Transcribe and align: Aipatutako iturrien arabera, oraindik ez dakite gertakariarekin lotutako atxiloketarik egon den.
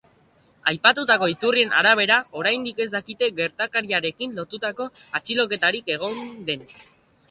Aipatutako 0.69 1.29
iturrien 1.33 1.75
arabera, 1.81 2.17
oraindik 2.41 2.83
ez 2.87 2.89
dakite 2.97 3.31
gertakariarekin 3.43 4.37
lotutako 4.41 4.93
atxiloketarik 5.21 5.99
egon 5.99 6.23
den. 6.51 6.71